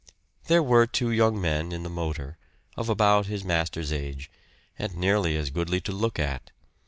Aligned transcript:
There 0.45 0.63
were 0.63 0.87
two 0.87 1.11
young 1.11 1.39
men 1.39 1.71
in 1.71 1.83
the 1.83 1.87
motor, 1.89 2.39
of 2.75 2.89
about 2.89 3.27
his 3.27 3.43
master's 3.43 3.91
age, 3.93 4.31
and 4.79 4.95
nearly 4.95 5.37
as 5.37 5.51
goodly 5.51 5.79
to 5.81 5.91
look 5.91 6.17
at. 6.17 6.49